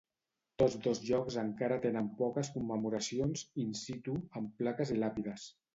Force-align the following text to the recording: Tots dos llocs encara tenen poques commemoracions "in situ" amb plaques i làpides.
Tots 0.61 0.77
dos 0.87 1.01
llocs 1.09 1.37
encara 1.41 1.77
tenen 1.85 2.09
poques 2.23 2.51
commemoracions 2.57 3.47
"in 3.67 3.79
situ" 3.85 4.21
amb 4.41 4.55
plaques 4.63 4.99
i 4.99 5.01
làpides. 5.07 5.51